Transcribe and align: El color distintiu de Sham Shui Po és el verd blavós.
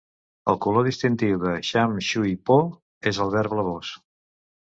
El 0.51 0.55
color 0.65 0.85
distintiu 0.89 1.35
de 1.43 1.51
Sham 1.67 1.93
Shui 2.09 2.33
Po 2.51 2.57
és 3.13 3.19
el 3.27 3.31
verd 3.35 3.55
blavós. 3.57 3.93